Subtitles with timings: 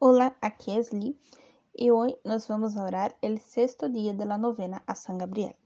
[0.00, 1.18] Hola, aquí es Lee
[1.74, 5.56] y hoy nos vamos orar el sexto día de la novena a San Gabriel.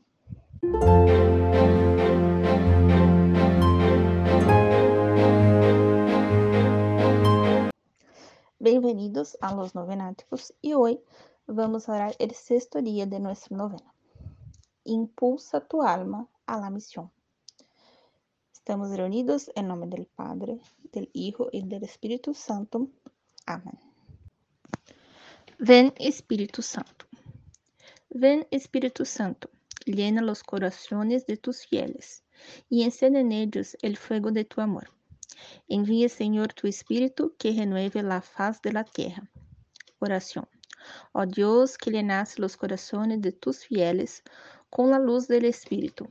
[8.58, 11.04] Bem-vindos a los novenáticos y hoy
[11.46, 13.92] vamos orar el sexto día de nuestra novena.
[14.84, 17.10] Impulsa tu alma a la misión.
[18.50, 20.58] Estamos reunidos em nome do Padre,
[20.90, 22.88] do Hijo e do Espírito Santo.
[23.46, 23.91] Amém.
[25.64, 27.06] Ven Espírito Santo.
[28.10, 29.48] Ven Espírito Santo,
[29.84, 32.24] llena los corazones de tus fieles
[32.68, 34.90] y encende en ellos el fuego de tu amor.
[35.68, 39.30] Envía, Señor, tu Espíritu que renueve la faz de la tierra.
[40.00, 40.48] Oración.
[41.12, 44.24] Oh Dios, que llenas los corazones de tus fieles
[44.68, 46.10] con la luz del Espíritu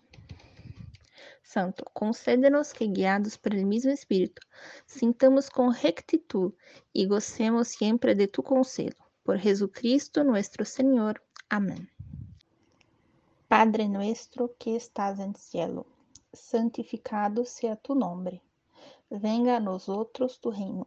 [1.44, 4.42] Santo, concédenos que, guiados pelo mesmo Espírito,
[4.86, 6.54] sintamos com rectitud
[6.96, 9.11] e gocemos sempre de tu conselho.
[9.32, 11.24] Por Jesucristo nuestro Senhor.
[11.50, 11.88] Amém.
[13.48, 15.86] Padre nuestro que estás en cielo,
[16.34, 18.42] santificado sea tu nombre.
[19.10, 20.86] Venga a nosotros tu reino.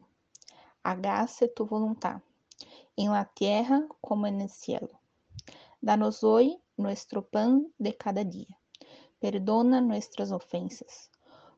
[0.83, 2.21] Hágase tu voluntad,
[2.97, 4.91] en la tierra como en el cielo.
[5.81, 8.61] Danos hoy nuestro pan de cada día
[9.19, 11.11] Perdona nuestras ofensas,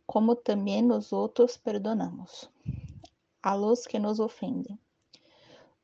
[0.07, 2.49] como também nós outros perdonamos
[3.43, 4.79] a los que nos ofendem.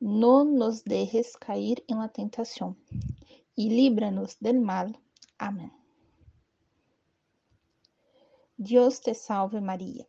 [0.04, 2.76] No nos dejes cair en la tentación
[3.54, 4.98] y líbranos del mal.
[5.38, 5.72] Amén.
[8.56, 10.04] Dios te salve María,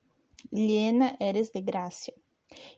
[0.50, 2.16] llena eres de gracia.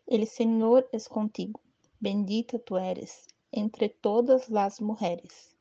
[0.05, 1.61] El Señor es contigo.
[2.01, 5.55] Bendita tú eres entre todas las mujeres,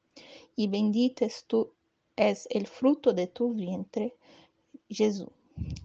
[0.57, 1.71] y bendita es tu
[2.17, 4.17] és el fruto de tu vientre,
[4.89, 5.31] Jesús.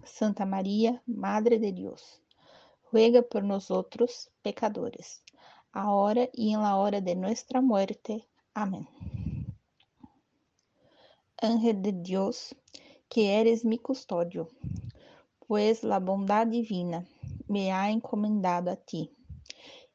[0.04, 2.20] Santa María, Madre de Dios,
[2.90, 5.22] ruega por nosotros pecadores,
[5.72, 8.26] ahora y en la hora de nuestra muerte.
[8.54, 8.88] Amén.
[11.40, 12.54] Ángel de Dios,
[13.08, 14.48] que eres mi custodio,
[15.46, 17.06] pues la bondad divina
[17.48, 19.10] me ha encomendado a ti.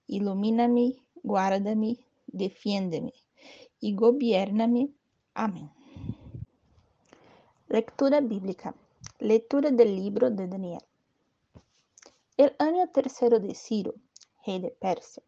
[0.08, 1.98] Ilumina-me, guarda-me,
[2.28, 3.14] defiende-me
[3.82, 4.94] e gobierne-me.
[5.34, 5.70] Amém.
[7.70, 8.74] Lectura bíblica.
[9.20, 10.84] Leitura do livro de Daniel.
[12.38, 13.96] El ano terceiro de Ciro,
[14.46, 15.24] rei de Pérsia,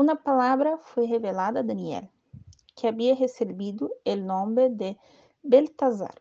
[0.00, 2.08] uma palavra foi revelada a Daniel,
[2.76, 4.96] que havia recebido o nome de
[5.42, 6.14] Beltazar.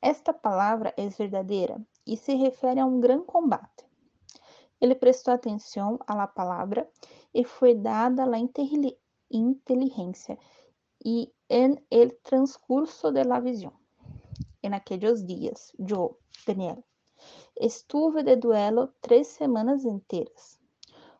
[0.00, 3.84] Esta palavra é verdadeira e se refere a um grande combate.
[4.80, 6.88] Ele prestou atenção à palavra
[7.34, 8.38] e foi dada a
[9.30, 10.38] inteligência
[11.04, 13.72] e em el transcurso de la visão
[14.62, 16.84] en aquellos días, yo, Daniel,
[17.56, 20.61] estuve de duelo tres semanas enteras.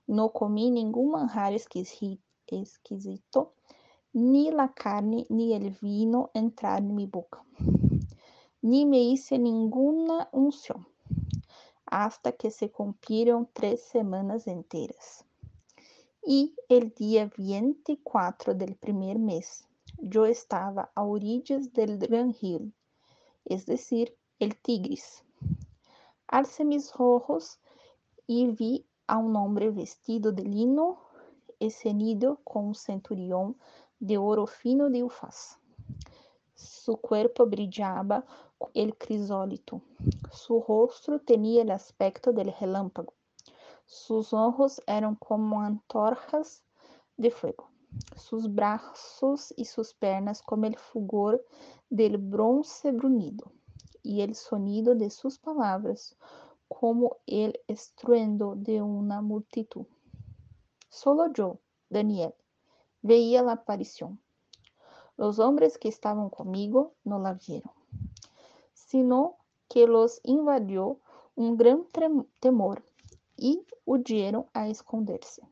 [0.07, 3.55] No comí ningún manjar exquisito,
[4.13, 7.45] ni la carne ni el vino entrar en mi boca,
[8.61, 10.87] ni me hice ninguna unción,
[11.87, 15.25] hasta que se cumplieron tres semanas enteras.
[16.25, 19.67] Y el día 24 del primer mes,
[19.99, 22.71] yo estaba a orillas del gran río
[23.45, 25.25] es decir, el Tigris.
[26.27, 27.59] Alcé mis ojos
[28.27, 30.97] y vi a un hombre vestido de lino
[31.59, 33.59] y ceñido con un centurión
[34.01, 35.59] de oro fino de Ufaz.
[36.55, 38.25] Su cuerpo brillaba
[38.73, 39.83] el crisólito,
[40.31, 43.13] su rostro tenía el aspecto del relámpago,
[43.85, 46.65] sus ojos eran como antorjas
[47.19, 47.69] de fuego,
[48.17, 51.45] sus brazos y sus pernas como el fulgor
[51.91, 53.53] del bronce brunido,
[54.03, 56.17] y el sonido de sus palabras
[56.81, 59.87] como el estruendo de una multitud.
[60.89, 61.59] Solo yo,
[61.91, 62.35] Daniel,
[63.03, 64.21] veía la aparición.
[65.17, 67.73] Los hombres que estaban conmigo no la vieron,
[68.73, 69.37] sino
[69.69, 70.99] que los invadió
[71.35, 71.87] un gran
[72.41, 72.83] temor
[73.37, 75.43] y huyeron a esconderse.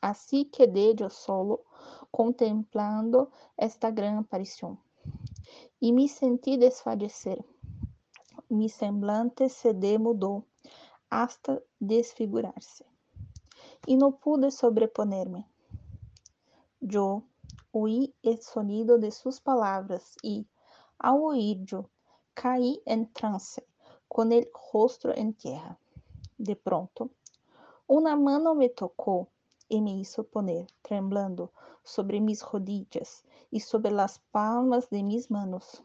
[0.00, 1.64] Así quedé yo solo
[2.10, 4.80] contemplando esta gran aparición
[5.80, 7.44] e me senti desfallecer.
[8.52, 10.44] Mi semblante se demudou
[11.08, 12.84] hasta desfigurar-se,
[13.88, 15.46] e não pude sobreponer-me.
[16.82, 17.22] Eu
[17.72, 20.44] oí el sonido de suas palavras e,
[20.98, 21.88] ao oír-yo,
[22.34, 23.66] caí en trance,
[24.06, 25.78] com el rostro en tierra.
[26.38, 27.10] De pronto,
[27.88, 29.28] uma mano me tocou
[29.70, 31.50] e me hizo poner, tremblando,
[31.82, 35.82] sobre mis rodillas y sobre las palmas de mis manos.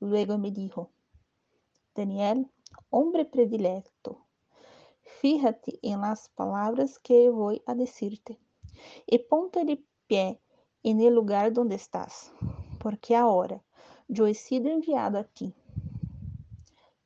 [0.00, 0.88] Luego me dijo,
[1.94, 2.50] Daniel,
[2.90, 4.26] hombre predilecto,
[5.22, 8.40] Fíjate en las palabras que voy a decirte,
[9.06, 10.40] y ponte de pie
[10.82, 12.32] en el lugar donde estás,
[12.80, 13.62] porque ahora
[14.08, 15.54] yo he sido enviado a ti.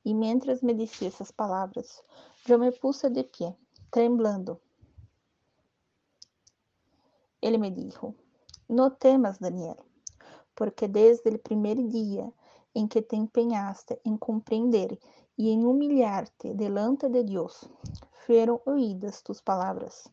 [0.02, 2.02] E mientras me dizia essas palavras,
[2.48, 3.54] eu me puse de pé,
[3.90, 4.60] tremblando.
[7.42, 8.14] Ele me dijo:
[8.68, 9.76] No temas, Daniel,
[10.54, 12.32] porque desde o primeiro dia
[12.76, 14.98] em que te empenhaste em compreender
[15.38, 17.64] e em humilhar-te delante de Deus,
[18.26, 20.06] foram oídas tus palavras,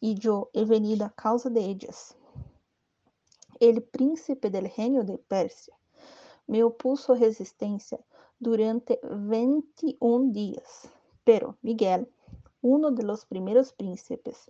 [0.00, 2.16] e eu he venido a causa de ellas.
[3.60, 5.74] El príncipe del reino de Pérsia
[6.48, 8.00] me opuso resistência
[8.40, 10.88] durante 21 días.
[11.22, 12.08] Pero Miguel,
[12.62, 14.46] uno de los príncipes,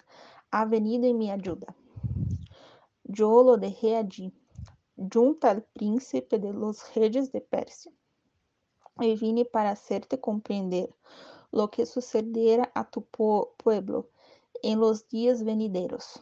[0.53, 1.75] ha venido en mi ayuda.
[3.03, 4.33] Yo lo dejé allí,
[5.13, 7.93] junto al príncipe de los reyes de Persia,
[8.99, 10.95] y vine para hacerte comprender
[11.53, 14.09] lo que sucederá a tu pueblo
[14.63, 16.21] en los días venideros,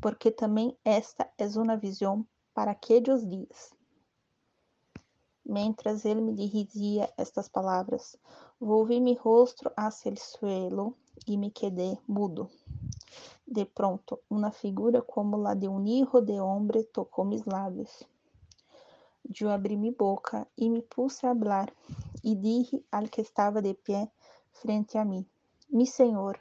[0.00, 3.74] porque también esta es una visión para aquellos días.
[5.44, 8.18] Mientras ele me dizia estas palavras,
[8.58, 10.94] volvi mi rostro hacia el suelo
[11.26, 12.50] e me quedé mudo.
[13.46, 18.04] De pronto, uma figura como la de um hijo de hombre tocou mis lábios.
[19.40, 21.72] Eu abri mi boca e me puse a hablar,
[22.22, 24.10] e dije al que estava de pé
[24.52, 25.26] frente a mim:
[25.68, 26.40] Mi Senhor,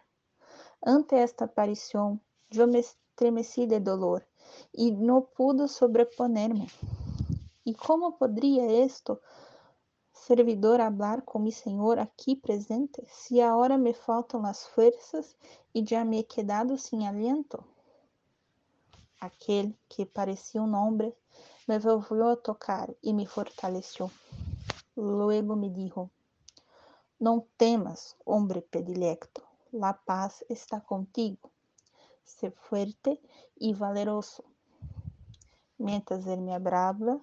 [0.86, 2.20] ante esta aparição,
[2.52, 4.26] eu me estremeci de dolor
[4.74, 6.68] e não pude sobreponer-me.
[7.66, 9.20] E como poderia esto
[10.26, 15.36] servidor hablar com mi Senhor aqui presente, se agora me faltam as forças
[15.74, 17.64] e já me he quedado sem aliento?
[19.20, 21.14] Aquele que parecia um homem
[21.68, 24.12] me volvió a tocar e me fortaleceu.
[24.96, 26.10] Luego me dijo:
[27.20, 31.52] Não temas, homem predilecto, la paz está contigo.
[32.24, 33.20] Sé fuerte
[33.60, 34.44] e valeroso.
[35.78, 37.20] Mientras ele me hablaba,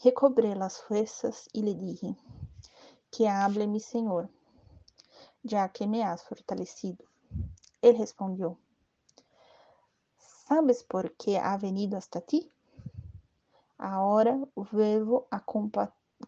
[0.00, 2.16] recobrei las fuerzas e lhe dije,
[3.10, 4.28] que hable mi Senhor,
[5.44, 7.04] já que me has fortalecido.
[7.82, 8.56] Ele respondeu,
[10.18, 12.50] ¿sabes por que ha venido hasta ti?
[13.76, 15.44] Ahora vuelvo a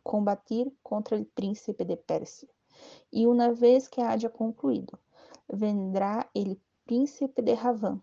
[0.02, 2.48] combatir contra el príncipe de Persia,
[3.12, 4.98] e uma vez que haya concluído,
[5.48, 8.00] vendrá el príncipe de Ravã,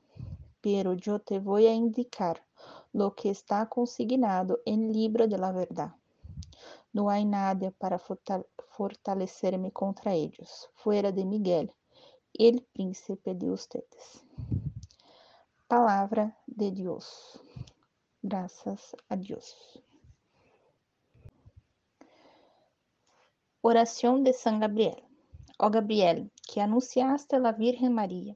[0.61, 2.46] pero yo te voy a indicar
[2.97, 5.93] lo que está consignado en libro de la verdad.
[6.91, 11.71] No hay nada para fortalecerme contra ellos, fuera de Miguel,
[12.33, 14.23] el príncipe de ustedes.
[15.67, 17.39] Palavra de Deus.
[18.23, 19.55] Graças a Deus.
[23.61, 25.03] Oração de San Gabriel.
[25.59, 28.35] Ó Gabriel, que anunciaste a la Virgen María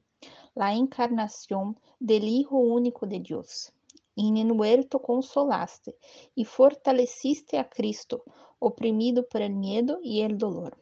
[0.54, 3.72] la encarnación del Hijo único de Dios
[4.16, 5.96] huerto consolaste
[6.34, 8.24] y fortaleciste a Cristo,
[8.58, 10.76] oprimido por el miedo y el dolor.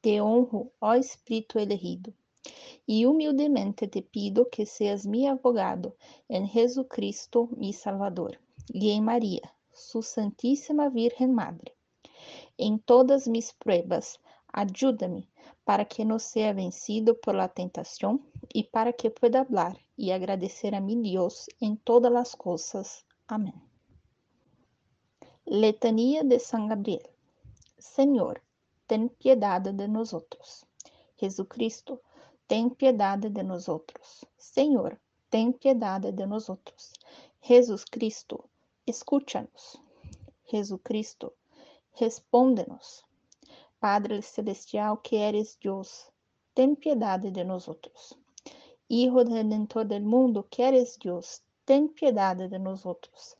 [0.00, 2.12] Te honro, oh Espíritu elegido,
[2.86, 5.96] y humildemente te pido que seas mi abogado
[6.28, 8.38] en Jesucristo, mi Salvador,
[8.68, 11.74] y en María, su Santísima Virgen Madre.
[12.56, 14.20] En todas mis pruebas,
[14.52, 15.28] ayúdame
[15.64, 20.74] para que no sea vencido por la tentación y para que pueda hablar y agradecer
[20.74, 23.04] a mi Dios en todas las cosas.
[23.26, 23.52] Amén.
[25.44, 27.06] Letanía de San Gabriel.
[27.76, 28.42] Señor,
[28.86, 30.66] ten piedad de nosotros.
[31.18, 32.00] Jesucristo,
[32.46, 34.26] ten piedad de nosotros.
[34.38, 36.94] Señor, ten piedad de nosotros.
[37.42, 38.48] Jesucristo,
[38.86, 39.82] escúchanos.
[40.44, 41.34] Jesucristo,
[41.98, 43.04] respóndenos.
[43.78, 46.10] Padre celestial que eres Deus,
[46.54, 48.16] ten piedade de nosotros.
[48.92, 53.36] Hijo Redentor del mundo, que eres Deus, ten piedade de nosotros.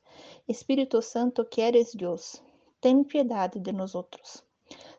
[0.47, 2.40] Espírito Santo, que eres Deus,
[2.78, 4.45] ten piedade de nosotros.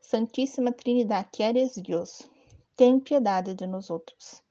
[0.01, 2.27] Santíssima Trinidade, que eres Deus,
[2.75, 4.43] ten piedade de nosotros.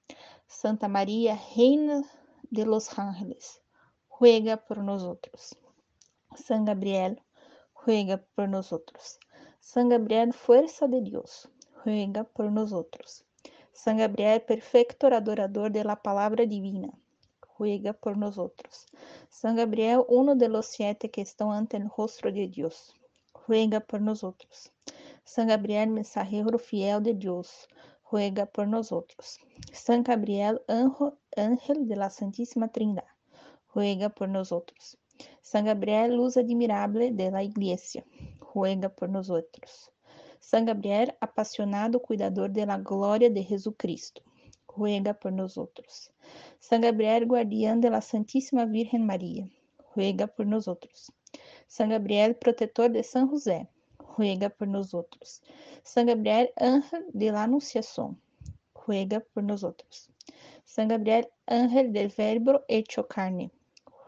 [0.46, 2.02] Santa Maria, Reina
[2.50, 3.60] de los Ángeles,
[4.18, 5.54] ruega por nosotros.
[6.34, 7.20] San Gabriel,
[7.84, 9.18] ruega por nosotros.
[9.60, 11.50] San Gabriel, fuerza de Dios,
[11.84, 13.26] ruega por nosotros.
[13.72, 16.90] San Gabriel, perfecto adorador de la palabra divina,
[17.58, 18.86] ruega por nosotros.
[19.28, 22.94] San Gabriel, uno de los siete que están ante el rostro de Dios,
[23.46, 24.72] ruega por nosotros.
[25.24, 27.68] San Gabriel, mensajero fiel de Dios,
[28.10, 29.38] ruega por nosotros.
[29.72, 30.60] San Gabriel,
[31.36, 33.06] ángel de la Santísima Trinidad,
[33.74, 34.98] ruega por nosotros.
[35.42, 38.04] San Gabriel, luz admirable de la Iglesia,
[38.54, 39.92] ruega por nosotros.
[40.40, 44.22] San Gabriel, apasionado cuidador de la gloria de Jesucristo,
[44.66, 46.10] ruega por nosotros.
[46.58, 49.48] San Gabriel, guardián de la Santísima Virgen María,
[49.94, 51.12] ruega por nosotros.
[51.68, 53.68] San Gabriel, protector de San José,
[54.16, 55.42] ruega por nosotros.
[55.82, 58.20] San Gabriel, ángel de la Anunciación,
[58.86, 60.10] ruega por nosotros.
[60.64, 63.50] San Gabriel, ángel del Verbo hecho carne,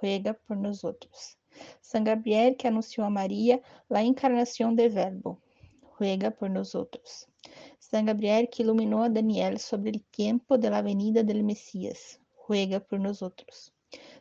[0.00, 1.36] ruega por nosotros.
[1.82, 5.41] San Gabriel, que anunció a María la encarnación del Verbo,
[6.02, 7.28] ruega por nosotros.
[7.78, 12.18] San Gabriel, que iluminó a Daniel sobre el tiempo de la venida del Mesías,
[12.48, 13.72] ruega por nosotros.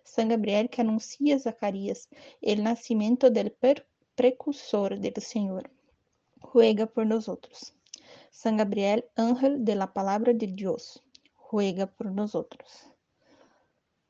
[0.04, 2.08] San Gabriel, que anuncia a Zacarías
[2.40, 3.52] el nacimiento del
[4.14, 5.72] precursor del Señor,
[6.54, 7.74] ruega por nosotros.
[8.30, 11.02] San Gabriel, ángel de la palabra de Dios,
[11.52, 12.70] ruega por nosotros.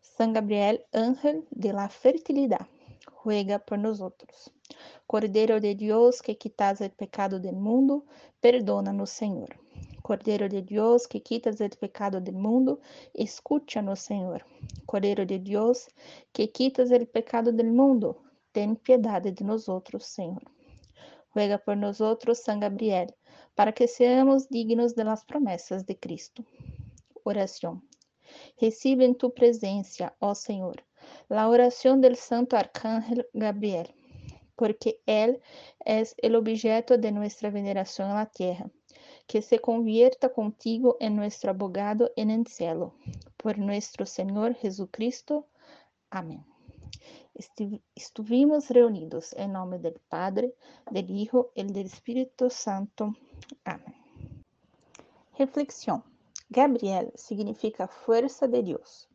[0.01, 2.67] San Gabriel, ángel de la fertilidad,
[3.23, 4.51] ruega por nosotros.
[5.11, 8.05] Cordeiro de Deus, que quitas o pecado do mundo,
[8.39, 9.49] perdona-nos, Senhor.
[10.01, 12.79] Cordeiro de Deus, que quitas o pecado do mundo,
[13.13, 14.45] escucha-nos, Senhor.
[14.85, 15.89] Cordeiro de Deus,
[16.31, 18.15] que quitas o pecado do mundo,
[18.53, 20.41] ten piedade de nós outros, Senhor.
[21.35, 23.07] Ruega por nós outros, San Gabriel,
[23.55, 26.45] para que seamos dignos de las promessas de Cristo.
[27.23, 27.81] Oração.
[28.57, 30.81] Recibe em tu presença, ó Senhor,
[31.29, 33.87] la oração del Santo Arcángel Gabriel
[34.61, 35.41] porque Él
[35.83, 38.69] es el objeto de nuestra veneración en la tierra.
[39.25, 42.93] Que se convierta contigo en nuestro abogado en el cielo.
[43.37, 45.47] Por nuestro Señor Jesucristo.
[46.11, 46.45] Amén.
[47.95, 50.53] Estuvimos reunidos em nome do Padre,
[50.91, 53.15] do Hijo e do Espírito Santo.
[53.65, 53.99] Amém.
[55.33, 56.03] Reflexão.
[56.51, 59.09] Gabriel significa força de Deus,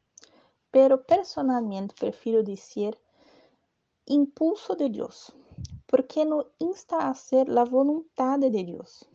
[0.72, 2.98] pero personalmente prefiro dizer
[4.06, 5.32] impulso de Deus,
[5.86, 9.08] porque nos insta a hacer la voluntad de Dios.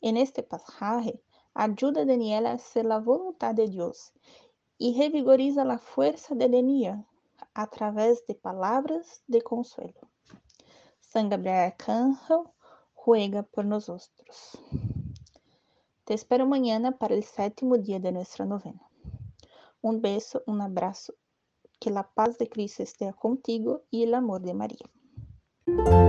[0.00, 1.20] En este pasaje,
[1.54, 4.12] ayuda a Daniel a hacer la voluntad de Dios
[4.78, 7.04] y revigoriza la fuerza de Daniel
[7.54, 10.08] a través de palabras de consuelo.
[11.00, 12.44] San Gabriel Arcángel
[12.94, 14.58] juega por nosotros.
[16.04, 18.88] Te espero mañana para el séptimo día de nuestra novena.
[19.80, 21.14] Un beso, un abrazo
[21.80, 24.86] Que a paz de Cristo esteja contigo e o amor de Maria.
[25.76, 26.07] Thank you.